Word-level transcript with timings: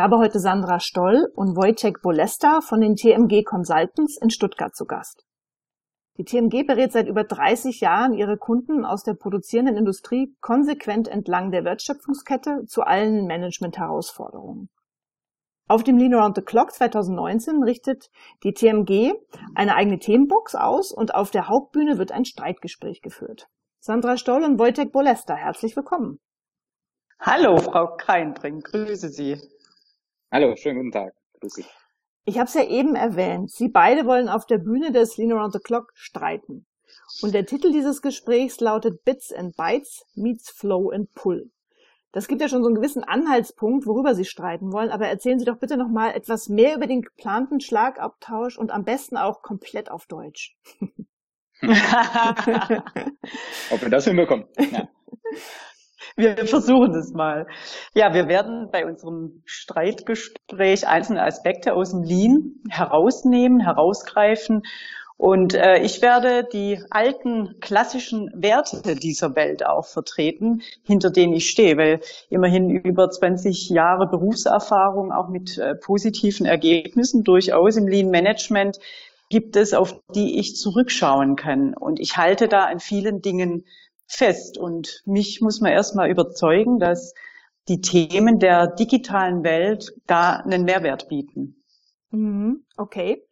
habe 0.00 0.16
heute 0.16 0.40
Sandra 0.40 0.80
Stoll 0.80 1.30
und 1.34 1.56
Wojciech 1.56 1.98
Bolesta 2.02 2.60
von 2.62 2.80
den 2.80 2.96
TMG 2.96 3.44
Consultants 3.44 4.16
in 4.16 4.30
Stuttgart 4.30 4.74
zu 4.74 4.86
Gast. 4.86 5.26
Die 6.16 6.24
TMG 6.24 6.66
berät 6.66 6.92
seit 6.92 7.06
über 7.06 7.24
30 7.24 7.80
Jahren 7.80 8.14
ihre 8.14 8.38
Kunden 8.38 8.84
aus 8.84 9.02
der 9.02 9.14
produzierenden 9.14 9.76
Industrie 9.76 10.34
konsequent 10.40 11.08
entlang 11.08 11.50
der 11.50 11.64
Wertschöpfungskette 11.64 12.64
zu 12.66 12.82
allen 12.82 13.26
Management-Herausforderungen. 13.26 14.70
Auf 15.68 15.84
dem 15.84 15.98
Lean 15.98 16.14
Around 16.14 16.36
the 16.36 16.42
Clock 16.42 16.72
2019 16.72 17.62
richtet 17.62 18.10
die 18.42 18.54
TMG 18.54 19.12
eine 19.54 19.76
eigene 19.76 19.98
Themenbox 19.98 20.54
aus 20.54 20.92
und 20.92 21.14
auf 21.14 21.30
der 21.30 21.48
Hauptbühne 21.48 21.98
wird 21.98 22.10
ein 22.10 22.24
Streitgespräch 22.24 23.02
geführt. 23.02 23.48
Sandra 23.80 24.16
Stoll 24.16 24.44
und 24.44 24.58
Wojtek 24.58 24.92
Bolesta, 24.92 25.34
herzlich 25.34 25.76
willkommen. 25.76 26.20
Hallo, 27.20 27.58
Frau 27.58 27.96
Kreinbring, 27.96 28.60
grüße 28.60 29.10
Sie. 29.10 29.38
Hallo, 30.32 30.54
schönen 30.54 30.76
guten 30.76 30.92
Tag. 30.92 31.12
Grüße. 31.40 31.64
Ich 32.24 32.38
habe 32.38 32.46
es 32.46 32.54
ja 32.54 32.62
eben 32.62 32.94
erwähnt. 32.94 33.50
Sie 33.50 33.68
beide 33.68 34.06
wollen 34.06 34.28
auf 34.28 34.46
der 34.46 34.58
Bühne 34.58 34.92
des 34.92 35.16
Lean 35.16 35.32
Around 35.32 35.54
the 35.54 35.58
Clock 35.58 35.90
streiten. 35.94 36.66
Und 37.20 37.34
der 37.34 37.46
Titel 37.46 37.72
dieses 37.72 38.00
Gesprächs 38.00 38.60
lautet 38.60 39.04
Bits 39.04 39.32
and 39.32 39.56
Bytes 39.56 40.06
meets 40.14 40.48
Flow 40.48 40.90
and 40.90 41.12
Pull. 41.14 41.50
Das 42.12 42.28
gibt 42.28 42.40
ja 42.40 42.48
schon 42.48 42.62
so 42.62 42.68
einen 42.68 42.76
gewissen 42.76 43.02
Anhaltspunkt, 43.02 43.86
worüber 43.86 44.14
Sie 44.14 44.24
streiten 44.24 44.72
wollen. 44.72 44.90
Aber 44.90 45.08
erzählen 45.08 45.40
Sie 45.40 45.44
doch 45.44 45.58
bitte 45.58 45.76
noch 45.76 45.88
mal 45.88 46.12
etwas 46.12 46.48
mehr 46.48 46.76
über 46.76 46.86
den 46.86 47.02
geplanten 47.02 47.60
Schlagabtausch 47.60 48.56
und 48.56 48.70
am 48.70 48.84
besten 48.84 49.16
auch 49.16 49.42
komplett 49.42 49.90
auf 49.90 50.06
Deutsch. 50.06 50.56
Ob 51.60 51.68
wir 53.82 53.90
das 53.90 54.04
hinbekommen. 54.04 54.46
Ja. 54.70 54.88
Wir 56.16 56.46
versuchen 56.46 56.94
es 56.94 57.12
mal. 57.12 57.46
Ja, 57.94 58.14
wir 58.14 58.28
werden 58.28 58.68
bei 58.70 58.86
unserem 58.86 59.42
Streitgespräch 59.44 60.86
einzelne 60.86 61.22
Aspekte 61.22 61.74
aus 61.74 61.90
dem 61.90 62.02
Lean 62.02 62.54
herausnehmen, 62.68 63.60
herausgreifen. 63.60 64.62
Und 65.20 65.52
äh, 65.52 65.82
ich 65.82 66.00
werde 66.00 66.48
die 66.50 66.82
alten 66.88 67.60
klassischen 67.60 68.30
Werte 68.34 68.96
dieser 68.96 69.36
Welt 69.36 69.66
auch 69.66 69.84
vertreten, 69.84 70.62
hinter 70.82 71.10
denen 71.10 71.34
ich 71.34 71.50
stehe, 71.50 71.76
weil 71.76 72.00
immerhin 72.30 72.70
über 72.70 73.10
20 73.10 73.68
Jahre 73.68 74.06
Berufserfahrung 74.06 75.12
auch 75.12 75.28
mit 75.28 75.58
äh, 75.58 75.74
positiven 75.74 76.46
Ergebnissen 76.46 77.22
durchaus 77.22 77.76
im 77.76 77.86
Lean 77.86 78.08
Management 78.08 78.78
gibt 79.28 79.56
es, 79.56 79.74
auf 79.74 80.00
die 80.14 80.38
ich 80.38 80.56
zurückschauen 80.56 81.36
kann. 81.36 81.74
Und 81.74 82.00
ich 82.00 82.16
halte 82.16 82.48
da 82.48 82.64
an 82.64 82.80
vielen 82.80 83.20
Dingen 83.20 83.66
fest. 84.10 84.58
Und 84.58 85.02
mich 85.06 85.40
muss 85.40 85.60
man 85.60 85.72
erstmal 85.72 86.10
überzeugen, 86.10 86.78
dass 86.78 87.14
die 87.68 87.80
Themen 87.80 88.38
der 88.38 88.66
digitalen 88.66 89.44
Welt 89.44 89.92
da 90.06 90.36
einen 90.36 90.64
Mehrwert 90.64 91.08
bieten. 91.08 91.62
Mhm, 92.10 92.64
okay. 92.76 93.22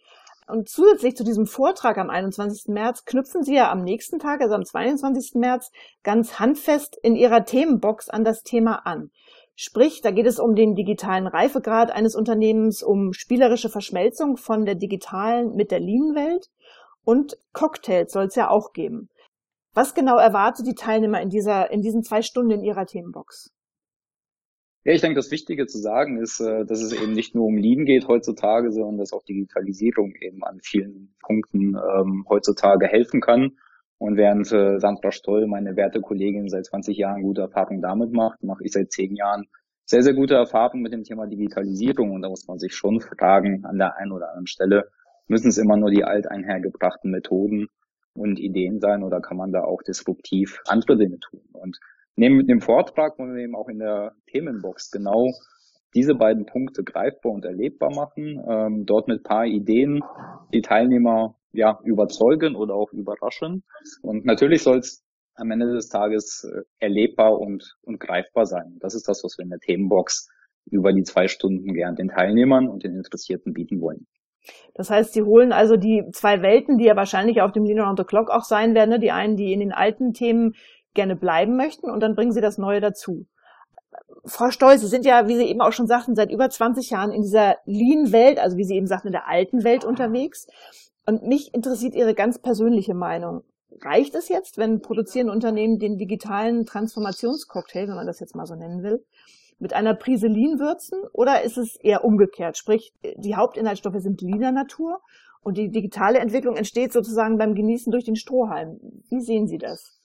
Und 0.46 0.68
zusätzlich 0.68 1.14
zu 1.14 1.24
diesem 1.24 1.46
Vortrag 1.46 1.98
am 1.98 2.08
21. 2.08 2.72
März 2.72 3.04
knüpfen 3.04 3.42
Sie 3.42 3.54
ja 3.54 3.70
am 3.70 3.82
nächsten 3.82 4.18
Tag, 4.18 4.40
also 4.40 4.54
am 4.54 4.64
22. 4.64 5.34
März, 5.34 5.70
ganz 6.02 6.38
handfest 6.38 6.96
in 7.02 7.16
Ihrer 7.16 7.44
Themenbox 7.44 8.08
an 8.08 8.24
das 8.24 8.42
Thema 8.42 8.86
an. 8.86 9.10
Sprich, 9.56 10.00
da 10.00 10.12
geht 10.12 10.26
es 10.26 10.38
um 10.38 10.54
den 10.54 10.76
digitalen 10.76 11.26
Reifegrad 11.26 11.90
eines 11.90 12.14
Unternehmens, 12.14 12.82
um 12.82 13.12
spielerische 13.12 13.68
Verschmelzung 13.68 14.36
von 14.36 14.64
der 14.64 14.76
digitalen 14.76 15.54
mit 15.54 15.72
der 15.72 15.80
Lean-Welt 15.80 16.48
und 17.04 17.36
Cocktails 17.52 18.12
soll 18.12 18.26
es 18.26 18.36
ja 18.36 18.48
auch 18.48 18.72
geben. 18.72 19.08
Was 19.74 19.94
genau 19.94 20.16
erwartet 20.18 20.66
die 20.66 20.74
Teilnehmer 20.74 21.20
in 21.20 21.28
dieser, 21.28 21.70
in 21.70 21.82
diesen 21.82 22.02
zwei 22.02 22.22
Stunden 22.22 22.50
in 22.50 22.64
ihrer 22.64 22.86
Themenbox? 22.86 23.52
Ja, 24.84 24.94
ich 24.94 25.00
denke, 25.00 25.16
das 25.16 25.30
Wichtige 25.30 25.66
zu 25.66 25.78
sagen 25.78 26.18
ist, 26.18 26.40
äh, 26.40 26.64
dass 26.64 26.80
es 26.80 26.92
eben 26.92 27.12
nicht 27.12 27.34
nur 27.34 27.44
um 27.44 27.56
Lean 27.56 27.84
geht 27.84 28.08
heutzutage, 28.08 28.72
sondern 28.72 28.96
dass 28.98 29.12
auch 29.12 29.22
Digitalisierung 29.22 30.14
eben 30.20 30.42
an 30.44 30.60
vielen 30.62 31.14
Punkten 31.20 31.76
ähm, 31.76 32.24
heutzutage 32.28 32.86
helfen 32.86 33.20
kann. 33.20 33.58
Und 33.98 34.16
während 34.16 34.50
äh, 34.52 34.78
Sandra 34.78 35.10
Stoll, 35.10 35.46
meine 35.46 35.76
werte 35.76 36.00
Kollegin, 36.00 36.48
seit 36.48 36.64
20 36.64 36.96
Jahren 36.96 37.22
gute 37.22 37.42
Erfahrungen 37.42 37.82
damit 37.82 38.12
macht, 38.12 38.42
mache 38.42 38.64
ich 38.64 38.72
seit 38.72 38.90
10 38.92 39.16
Jahren 39.16 39.46
sehr, 39.84 40.02
sehr 40.02 40.14
gute 40.14 40.34
Erfahrungen 40.34 40.82
mit 40.82 40.92
dem 40.92 41.02
Thema 41.02 41.26
Digitalisierung. 41.26 42.12
Und 42.12 42.22
da 42.22 42.28
muss 42.28 42.46
man 42.46 42.58
sich 42.58 42.74
schon 42.74 43.00
fragen, 43.00 43.64
an 43.64 43.78
der 43.78 43.96
einen 43.96 44.12
oder 44.12 44.28
anderen 44.28 44.46
Stelle, 44.46 44.88
müssen 45.26 45.48
es 45.48 45.58
immer 45.58 45.76
nur 45.76 45.90
die 45.90 46.04
alteinhergebrachten 46.04 47.10
Methoden 47.10 47.68
und 48.18 48.38
Ideen 48.38 48.80
sein 48.80 49.02
oder 49.02 49.20
kann 49.20 49.36
man 49.36 49.52
da 49.52 49.62
auch 49.62 49.82
disruptiv 49.82 50.60
andere 50.66 50.96
Dinge 50.96 51.18
tun? 51.18 51.42
Und 51.52 51.78
neben 52.16 52.46
dem 52.46 52.60
Vortrag 52.60 53.18
wollen 53.18 53.34
wir 53.34 53.44
eben 53.44 53.56
auch 53.56 53.68
in 53.68 53.78
der 53.78 54.12
Themenbox 54.26 54.90
genau 54.90 55.30
diese 55.94 56.14
beiden 56.14 56.46
Punkte 56.46 56.84
greifbar 56.84 57.32
und 57.32 57.44
erlebbar 57.44 57.94
machen, 57.94 58.42
ähm, 58.48 58.84
dort 58.86 59.08
mit 59.08 59.22
paar 59.22 59.46
Ideen 59.46 60.02
die 60.52 60.60
Teilnehmer 60.60 61.36
ja 61.52 61.78
überzeugen 61.84 62.56
oder 62.56 62.74
auch 62.74 62.92
überraschen. 62.92 63.64
Und 64.02 64.24
natürlich 64.26 64.62
soll 64.62 64.78
es 64.78 65.02
am 65.34 65.50
Ende 65.50 65.72
des 65.72 65.88
Tages 65.88 66.44
äh, 66.44 66.62
erlebbar 66.78 67.38
und, 67.38 67.76
und 67.82 68.00
greifbar 68.00 68.46
sein. 68.46 68.76
Das 68.80 68.94
ist 68.94 69.08
das, 69.08 69.22
was 69.24 69.38
wir 69.38 69.44
in 69.44 69.50
der 69.50 69.60
Themenbox 69.60 70.28
über 70.70 70.92
die 70.92 71.04
zwei 71.04 71.28
Stunden 71.28 71.72
gern 71.72 71.94
den 71.94 72.08
Teilnehmern 72.08 72.68
und 72.68 72.84
den 72.84 72.94
Interessierten 72.94 73.54
bieten 73.54 73.80
wollen. 73.80 74.06
Das 74.74 74.90
heißt, 74.90 75.12
sie 75.12 75.22
holen 75.22 75.52
also 75.52 75.76
die 75.76 76.04
zwei 76.12 76.40
Welten, 76.42 76.78
die 76.78 76.84
ja 76.84 76.96
wahrscheinlich 76.96 77.42
auf 77.42 77.52
dem 77.52 77.64
Lean 77.64 77.80
Around 77.80 77.98
the 77.98 78.04
Clock 78.04 78.30
auch 78.30 78.44
sein 78.44 78.74
werden, 78.74 78.90
ne? 78.90 78.98
die 78.98 79.10
einen, 79.10 79.36
die 79.36 79.52
in 79.52 79.60
den 79.60 79.72
alten 79.72 80.12
Themen 80.12 80.54
gerne 80.94 81.16
bleiben 81.16 81.56
möchten 81.56 81.90
und 81.90 82.00
dann 82.00 82.14
bringen 82.14 82.32
sie 82.32 82.40
das 82.40 82.58
Neue 82.58 82.80
dazu. 82.80 83.26
Frau 84.24 84.50
Stoll, 84.50 84.78
Sie 84.78 84.86
sind 84.86 85.04
ja, 85.04 85.26
wie 85.28 85.36
Sie 85.36 85.46
eben 85.46 85.60
auch 85.60 85.72
schon 85.72 85.86
sagten, 85.86 86.14
seit 86.14 86.30
über 86.30 86.50
20 86.50 86.90
Jahren 86.90 87.12
in 87.12 87.22
dieser 87.22 87.56
Lean-Welt, 87.64 88.38
also 88.38 88.56
wie 88.56 88.64
Sie 88.64 88.74
eben 88.74 88.86
sagten, 88.86 89.08
in 89.08 89.12
der 89.12 89.28
alten 89.28 89.64
Welt 89.64 89.84
unterwegs. 89.84 90.46
Und 91.06 91.26
mich 91.26 91.54
interessiert 91.54 91.94
Ihre 91.94 92.14
ganz 92.14 92.38
persönliche 92.38 92.94
Meinung. 92.94 93.42
Reicht 93.80 94.14
es 94.14 94.28
jetzt, 94.28 94.58
wenn 94.58 94.80
produzierende 94.80 95.32
Unternehmen 95.32 95.78
den 95.78 95.98
digitalen 95.98 96.66
Transformationscocktail, 96.66 97.88
wenn 97.88 97.94
man 97.94 98.06
das 98.06 98.20
jetzt 98.20 98.34
mal 98.34 98.46
so 98.46 98.54
nennen 98.54 98.82
will, 98.82 99.04
mit 99.58 99.72
einer 99.72 99.94
Prise 99.94 100.28
Lean 100.28 100.58
würzen 100.58 101.00
oder 101.12 101.42
ist 101.42 101.58
es 101.58 101.76
eher 101.76 102.04
umgekehrt? 102.04 102.56
Sprich, 102.56 102.92
die 103.16 103.36
Hauptinhaltsstoffe 103.36 104.00
sind 104.00 104.20
Leaner 104.20 104.52
Natur 104.52 105.00
und 105.42 105.56
die 105.56 105.70
digitale 105.70 106.18
Entwicklung 106.18 106.56
entsteht 106.56 106.92
sozusagen 106.92 107.38
beim 107.38 107.54
Genießen 107.54 107.90
durch 107.90 108.04
den 108.04 108.16
Strohhalm. 108.16 108.80
Wie 109.08 109.20
sehen 109.20 109.46
Sie 109.46 109.58
das? 109.58 109.98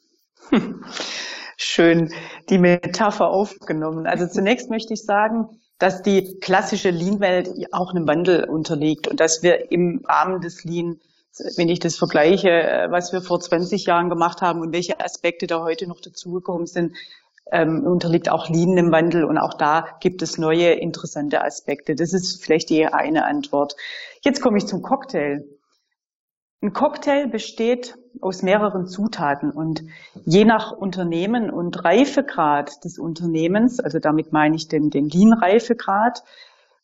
Schön 1.57 2.11
die 2.49 2.57
Metapher 2.57 3.29
aufgenommen. 3.29 4.07
Also 4.07 4.27
zunächst 4.27 4.69
möchte 4.69 4.93
ich 4.93 5.03
sagen, 5.03 5.49
dass 5.77 6.01
die 6.01 6.39
klassische 6.39 6.89
Lean-Welt 6.89 7.49
auch 7.71 7.91
einem 7.91 8.07
Wandel 8.07 8.45
unterliegt 8.45 9.07
und 9.07 9.19
dass 9.19 9.43
wir 9.43 9.71
im 9.71 10.03
Rahmen 10.07 10.41
des 10.41 10.63
Lean, 10.63 10.99
wenn 11.57 11.69
ich 11.69 11.79
das 11.79 11.95
vergleiche, 11.95 12.87
was 12.89 13.11
wir 13.11 13.21
vor 13.21 13.39
20 13.39 13.85
Jahren 13.85 14.09
gemacht 14.09 14.41
haben 14.41 14.61
und 14.61 14.71
welche 14.71 14.99
Aspekte 14.99 15.47
da 15.47 15.61
heute 15.61 15.87
noch 15.87 15.99
dazugekommen 15.99 16.67
sind, 16.67 16.95
ähm, 17.53 17.85
unterliegt 17.85 18.29
auch 18.29 18.49
Lean 18.49 18.77
im 18.77 18.91
Wandel 18.91 19.23
und 19.23 19.37
auch 19.37 19.53
da 19.53 19.85
gibt 20.01 20.21
es 20.23 20.37
neue 20.37 20.71
interessante 20.71 21.43
Aspekte. 21.43 21.95
Das 21.95 22.11
ist 22.11 22.43
vielleicht 22.43 22.69
die 22.69 22.87
eine 22.87 23.25
Antwort. 23.25 23.75
Jetzt 24.21 24.41
komme 24.41 24.57
ich 24.57 24.65
zum 24.65 24.81
Cocktail. 24.81 25.45
Ein 26.61 26.73
Cocktail 26.73 27.27
besteht 27.27 27.95
aus 28.21 28.41
mehreren 28.41 28.87
Zutaten 28.87 29.51
und 29.51 29.83
je 30.25 30.45
nach 30.45 30.71
Unternehmen 30.71 31.51
und 31.51 31.83
Reifegrad 31.83 32.83
des 32.83 32.97
Unternehmens, 32.97 33.79
also 33.79 33.99
damit 33.99 34.31
meine 34.33 34.55
ich 34.55 34.67
den, 34.67 34.89
den 34.89 35.09
Lean-Reifegrad 35.09 36.23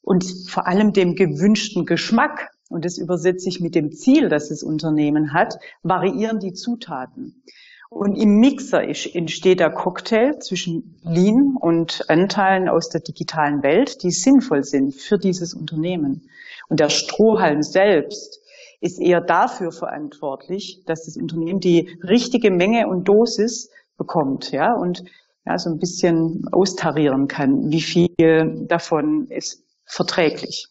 und 0.01 0.25
vor 0.49 0.67
allem 0.67 0.93
dem 0.93 1.15
gewünschten 1.15 1.85
Geschmack, 1.85 2.49
und 2.69 2.85
das 2.85 2.97
übersetze 2.99 3.49
ich 3.49 3.59
mit 3.59 3.73
dem 3.73 3.91
Ziel, 3.91 4.29
das 4.29 4.49
das 4.49 4.61
Unternehmen 4.61 5.33
hat, 5.33 5.55
variieren 5.81 6.39
die 6.39 6.53
Zutaten. 6.53 7.41
Und 7.89 8.15
im 8.15 8.39
Mixer 8.39 8.83
entsteht 8.83 9.59
der 9.59 9.71
Cocktail 9.71 10.37
zwischen 10.39 10.99
Lean 11.03 11.55
und 11.59 12.07
Anteilen 12.07 12.69
aus 12.69 12.89
der 12.89 13.01
digitalen 13.01 13.63
Welt, 13.63 14.03
die 14.03 14.11
sinnvoll 14.11 14.63
sind 14.63 14.93
für 14.93 15.17
dieses 15.17 15.55
Unternehmen. 15.55 16.29
Und 16.69 16.79
der 16.79 16.89
Strohhalm 16.89 17.63
selbst 17.63 18.41
ist 18.79 19.01
eher 19.01 19.21
dafür 19.21 19.71
verantwortlich, 19.71 20.83
dass 20.85 21.05
das 21.05 21.17
Unternehmen 21.17 21.59
die 21.59 21.97
richtige 22.03 22.51
Menge 22.51 22.87
und 22.87 23.07
Dosis 23.09 23.69
bekommt, 23.97 24.51
ja, 24.51 24.73
und 24.73 25.03
ja, 25.45 25.57
so 25.57 25.69
ein 25.69 25.79
bisschen 25.79 26.45
austarieren 26.51 27.27
kann, 27.27 27.71
wie 27.71 27.81
viel 27.81 28.07
davon 28.67 29.27
ist 29.29 29.63
verträglich. 29.85 30.67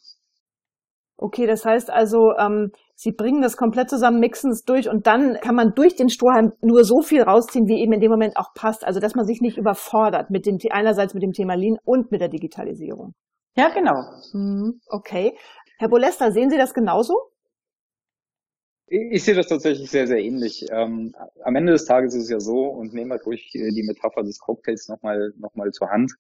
Okay, 1.21 1.47
das 1.47 1.65
heißt 1.65 1.91
also, 1.91 2.33
ähm, 2.39 2.71
Sie 2.95 3.13
bringen 3.13 3.43
das 3.43 3.57
komplett 3.57 3.91
zusammen, 3.91 4.21
mixen 4.21 4.53
es 4.53 4.65
durch 4.65 4.89
und 4.89 5.07
dann 5.07 5.39
kann 5.41 5.57
man 5.57 5.75
durch 5.75 5.97
den 5.97 6.11
Strohhalm 6.11 6.53
nur 6.61 6.85
so 6.85 7.01
viel 7.01 7.23
rausziehen, 7.23 7.67
wie 7.67 7.81
eben 7.81 7.93
in 7.93 8.01
dem 8.01 8.11
Moment 8.11 8.37
auch 8.37 8.55
passt. 8.55 8.85
Also 8.85 9.01
dass 9.01 9.17
man 9.17 9.27
sich 9.27 9.41
nicht 9.41 9.59
überfordert 9.59 10.31
mit 10.31 10.47
dem 10.47 10.59
einerseits 10.71 11.15
mit 11.15 11.23
dem 11.25 11.33
Thema 11.33 11.55
Lean 11.55 11.79
und 11.85 12.13
mit 12.13 12.21
der 12.21 12.29
Digitalisierung. 12.29 13.15
Ja, 13.57 13.69
genau. 13.69 13.97
Mhm, 14.33 14.81
okay. 14.89 15.37
Herr 15.79 15.89
Bolester, 15.89 16.31
sehen 16.31 16.51
Sie 16.51 16.57
das 16.57 16.73
genauso? 16.73 17.15
Ich 18.87 19.25
sehe 19.25 19.35
das 19.35 19.49
tatsächlich 19.49 19.91
sehr, 19.91 20.07
sehr 20.07 20.19
ähnlich. 20.19 20.67
Ähm, 20.71 21.15
am 21.45 21.57
Ende 21.57 21.73
des 21.73 21.85
Tages 21.85 22.15
ist 22.15 22.25
es 22.25 22.31
ja 22.31 22.41
so, 22.41 22.65
und 22.65 22.95
nehmen 22.95 23.11
wir 23.11 23.19
durch 23.19 23.51
die 23.53 23.85
Metapher 23.87 24.23
des 24.23 24.39
Cocktails 24.39 24.89
nochmal 24.89 25.33
noch 25.37 25.55
mal 25.57 25.71
zur 25.73 25.91
Hand. 25.91 26.13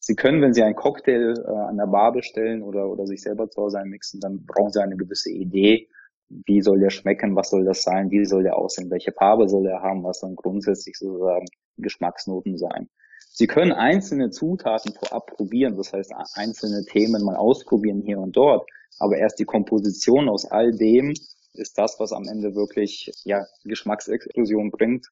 Sie 0.00 0.14
können, 0.14 0.40
wenn 0.40 0.54
Sie 0.54 0.62
einen 0.62 0.74
Cocktail 0.74 1.34
äh, 1.36 1.50
an 1.50 1.76
der 1.76 1.86
Bar 1.86 2.12
bestellen 2.12 2.62
oder, 2.62 2.88
oder 2.88 3.06
sich 3.06 3.22
selber 3.22 3.48
zu 3.50 3.62
Hause 3.62 3.78
einmixen, 3.78 4.18
dann 4.20 4.44
brauchen 4.46 4.72
Sie 4.72 4.82
eine 4.82 4.96
gewisse 4.96 5.30
Idee, 5.30 5.88
wie 6.30 6.62
soll 6.62 6.80
der 6.80 6.90
schmecken, 6.90 7.36
was 7.36 7.50
soll 7.50 7.64
das 7.64 7.82
sein, 7.82 8.10
wie 8.10 8.24
soll 8.24 8.44
der 8.44 8.56
aussehen, 8.56 8.90
welche 8.90 9.12
Farbe 9.12 9.48
soll 9.48 9.66
er 9.66 9.82
haben, 9.82 10.02
was 10.02 10.20
sollen 10.20 10.36
grundsätzlich 10.36 10.96
sozusagen 10.96 11.46
Geschmacksnoten 11.76 12.56
sein. 12.56 12.88
Sie 13.32 13.46
können 13.46 13.72
einzelne 13.72 14.30
Zutaten 14.30 14.92
vorab 14.94 15.26
probieren, 15.26 15.76
das 15.76 15.92
heißt 15.92 16.12
einzelne 16.34 16.84
Themen 16.84 17.22
mal 17.22 17.36
ausprobieren 17.36 18.02
hier 18.04 18.18
und 18.18 18.36
dort, 18.36 18.68
aber 18.98 19.18
erst 19.18 19.38
die 19.38 19.44
Komposition 19.44 20.28
aus 20.28 20.50
all 20.50 20.72
dem 20.72 21.14
ist 21.54 21.76
das, 21.78 21.98
was 21.98 22.12
am 22.12 22.24
Ende 22.28 22.54
wirklich 22.54 23.10
ja, 23.24 23.44
Geschmacksexplosion 23.64 24.70
bringt 24.70 25.06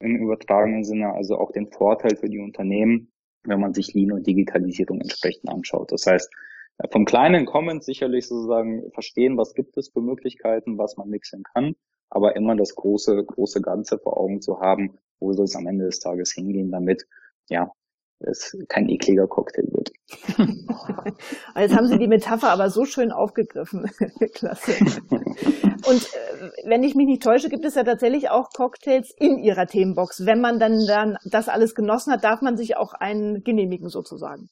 im 0.00 0.16
übertragenen 0.16 0.84
Sinne, 0.84 1.12
also 1.12 1.36
auch 1.36 1.52
den 1.52 1.70
Vorteil 1.70 2.16
für 2.16 2.28
die 2.28 2.40
Unternehmen, 2.40 3.12
wenn 3.44 3.60
man 3.60 3.74
sich 3.74 3.94
Lean 3.94 4.12
und 4.12 4.26
Digitalisierung 4.26 5.00
entsprechend 5.00 5.50
anschaut. 5.50 5.92
Das 5.92 6.06
heißt, 6.06 6.30
vom 6.90 7.04
kleinen 7.04 7.46
kommen 7.46 7.80
sicherlich 7.80 8.26
sozusagen 8.26 8.90
verstehen, 8.92 9.36
was 9.36 9.54
gibt 9.54 9.76
es 9.76 9.90
für 9.90 10.00
Möglichkeiten, 10.00 10.78
was 10.78 10.96
man 10.96 11.08
mixen 11.08 11.42
kann, 11.54 11.74
aber 12.10 12.36
immer 12.36 12.56
das 12.56 12.74
große, 12.74 13.24
große 13.24 13.60
Ganze 13.60 13.98
vor 13.98 14.18
Augen 14.18 14.40
zu 14.40 14.60
haben, 14.60 14.98
wo 15.20 15.32
soll 15.32 15.44
es 15.44 15.56
am 15.56 15.66
Ende 15.66 15.84
des 15.86 16.00
Tages 16.00 16.32
hingehen, 16.32 16.70
damit 16.70 17.06
ja, 17.48 17.70
es 18.26 18.56
kein 18.68 18.88
ekliger 18.88 19.26
Cocktail 19.26 19.68
wird. 19.72 19.90
Jetzt 21.56 21.76
haben 21.76 21.86
Sie 21.86 21.98
die 21.98 22.08
Metapher 22.08 22.50
aber 22.50 22.70
so 22.70 22.84
schön 22.84 23.12
aufgegriffen. 23.12 23.90
Klasse. 24.34 24.72
Und 25.86 26.02
äh, 26.02 26.50
wenn 26.64 26.82
ich 26.82 26.94
mich 26.94 27.06
nicht 27.06 27.22
täusche, 27.22 27.48
gibt 27.48 27.64
es 27.64 27.74
ja 27.74 27.84
tatsächlich 27.84 28.30
auch 28.30 28.50
Cocktails 28.50 29.12
in 29.18 29.38
Ihrer 29.38 29.66
Themenbox. 29.66 30.26
Wenn 30.26 30.40
man 30.40 30.58
dann, 30.58 30.86
dann 30.86 31.16
das 31.24 31.48
alles 31.48 31.74
genossen 31.74 32.12
hat, 32.12 32.24
darf 32.24 32.42
man 32.42 32.56
sich 32.56 32.76
auch 32.76 32.94
einen 32.94 33.42
genehmigen 33.42 33.88
sozusagen. 33.88 34.48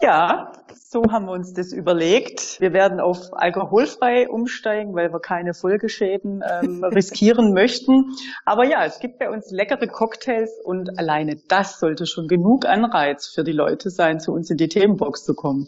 Ja, 0.00 0.52
so 0.74 1.02
haben 1.10 1.26
wir 1.26 1.32
uns 1.32 1.52
das 1.54 1.72
überlegt. 1.72 2.60
Wir 2.60 2.72
werden 2.72 3.00
auf 3.00 3.18
alkoholfrei 3.32 4.28
umsteigen, 4.28 4.94
weil 4.94 5.12
wir 5.12 5.18
keine 5.18 5.54
Folgeschäden 5.54 6.42
ähm, 6.48 6.84
riskieren 6.94 7.52
möchten. 7.52 8.12
Aber 8.44 8.64
ja, 8.64 8.84
es 8.84 9.00
gibt 9.00 9.18
bei 9.18 9.28
uns 9.28 9.50
leckere 9.50 9.88
Cocktails 9.88 10.52
und 10.64 10.98
alleine 11.00 11.36
das 11.48 11.80
sollte 11.80 12.06
schon 12.06 12.28
genug 12.28 12.64
Anreiz 12.64 13.26
für 13.26 13.42
die 13.42 13.52
Leute 13.52 13.90
sein, 13.90 14.20
zu 14.20 14.32
uns 14.32 14.50
in 14.50 14.56
die 14.56 14.68
Themenbox 14.68 15.24
zu 15.24 15.34
kommen. 15.34 15.66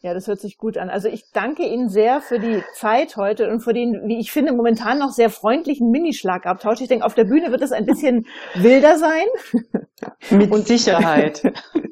Ja, 0.00 0.14
das 0.14 0.28
hört 0.28 0.40
sich 0.40 0.58
gut 0.58 0.78
an. 0.78 0.88
Also 0.88 1.08
ich 1.08 1.32
danke 1.32 1.64
Ihnen 1.64 1.88
sehr 1.88 2.20
für 2.20 2.38
die 2.38 2.62
Zeit 2.74 3.16
heute 3.16 3.50
und 3.50 3.60
für 3.60 3.72
den, 3.72 4.02
wie 4.06 4.20
ich 4.20 4.30
finde, 4.30 4.52
momentan 4.52 5.00
noch 5.00 5.10
sehr 5.10 5.30
freundlichen 5.30 5.90
Minischlagabtausch. 5.90 6.80
Ich 6.80 6.88
denke, 6.88 7.04
auf 7.04 7.14
der 7.14 7.24
Bühne 7.24 7.50
wird 7.50 7.62
es 7.62 7.72
ein 7.72 7.86
bisschen 7.86 8.26
wilder 8.54 8.98
sein. 8.98 9.26
Mit 10.30 10.52
und 10.52 10.68
Sicherheit. 10.68 11.42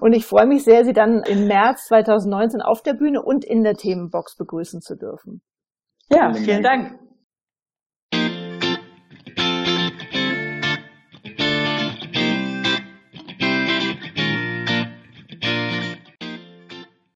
und 0.00 0.12
ich 0.12 0.26
freue 0.26 0.46
mich 0.46 0.64
sehr, 0.64 0.84
Sie 0.84 0.92
dann 0.92 1.22
im 1.22 1.46
März 1.46 1.86
2019 1.86 2.60
auf 2.60 2.82
der 2.82 2.94
Bühne 2.94 3.22
und 3.22 3.44
in 3.44 3.62
der 3.62 3.74
Themenbox 3.74 4.36
begrüßen 4.36 4.80
zu 4.80 4.96
dürfen. 4.96 5.42
Ja, 6.10 6.32
vielen 6.32 6.62
Dank. 6.62 6.98